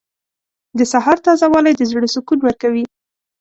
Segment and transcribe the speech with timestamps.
[0.77, 2.85] •د سهار تازه والی د زړه سکون ورکوي.